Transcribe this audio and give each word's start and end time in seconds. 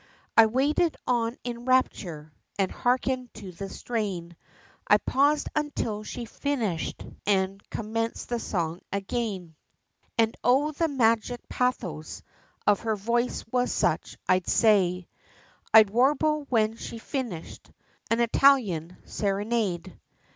I 0.35 0.47
waited 0.47 0.97
on 1.05 1.37
in 1.43 1.65
rapture, 1.65 2.33
and 2.57 2.71
harkened 2.71 3.31
to 3.35 3.51
the 3.51 3.69
strain, 3.69 4.35
I 4.87 4.97
paused 4.97 5.47
until 5.55 6.01
she 6.03 6.25
finished, 6.25 7.05
and 7.27 7.61
commenced 7.69 8.29
the 8.29 8.39
song 8.39 8.79
again, 8.91 9.53
And 10.17 10.35
O 10.43 10.71
the 10.71 10.87
magic 10.87 11.47
pathos, 11.49 12.23
of 12.65 12.79
her 12.79 12.95
voice 12.95 13.45
was 13.51 13.71
such, 13.71 14.17
I 14.27 14.41
say'd 14.43 15.05
"I'll 15.71 15.83
warble 15.83 16.47
when 16.49 16.77
she's 16.77 17.03
finished, 17.03 17.69
an 18.09 18.21
Italian 18.21 18.97
serenade." 19.05 19.99